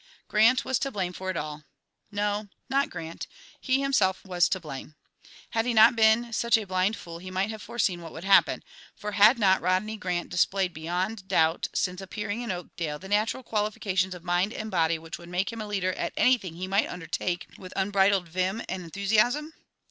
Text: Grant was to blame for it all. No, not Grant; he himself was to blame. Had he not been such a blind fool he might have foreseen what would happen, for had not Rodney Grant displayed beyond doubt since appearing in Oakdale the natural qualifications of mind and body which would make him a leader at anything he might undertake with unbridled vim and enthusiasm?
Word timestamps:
Grant 0.27 0.65
was 0.65 0.79
to 0.79 0.89
blame 0.89 1.13
for 1.13 1.29
it 1.29 1.37
all. 1.37 1.63
No, 2.11 2.47
not 2.69 2.89
Grant; 2.89 3.27
he 3.59 3.81
himself 3.81 4.25
was 4.25 4.49
to 4.49 4.59
blame. 4.59 4.95
Had 5.51 5.67
he 5.67 5.75
not 5.75 5.95
been 5.95 6.33
such 6.33 6.57
a 6.57 6.63
blind 6.65 6.97
fool 6.97 7.19
he 7.19 7.29
might 7.29 7.51
have 7.51 7.61
foreseen 7.61 8.01
what 8.01 8.11
would 8.11 8.23
happen, 8.23 8.63
for 8.95 9.11
had 9.11 9.37
not 9.37 9.61
Rodney 9.61 9.97
Grant 9.97 10.29
displayed 10.29 10.73
beyond 10.73 11.27
doubt 11.27 11.67
since 11.75 12.01
appearing 12.01 12.41
in 12.41 12.51
Oakdale 12.51 12.97
the 12.97 13.09
natural 13.09 13.43
qualifications 13.43 14.15
of 14.15 14.23
mind 14.23 14.53
and 14.53 14.71
body 14.71 14.97
which 14.97 15.19
would 15.19 15.29
make 15.29 15.53
him 15.53 15.61
a 15.61 15.67
leader 15.67 15.93
at 15.93 16.13
anything 16.17 16.55
he 16.55 16.65
might 16.67 16.89
undertake 16.89 17.45
with 17.59 17.71
unbridled 17.75 18.27
vim 18.27 18.63
and 18.67 18.81
enthusiasm? 18.81 19.53